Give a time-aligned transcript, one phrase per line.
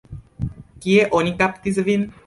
[0.85, 2.13] Kie oni kaptis vin?